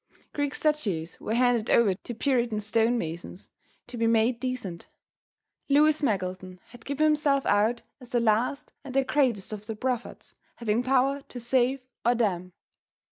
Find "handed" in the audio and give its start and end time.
1.35-1.69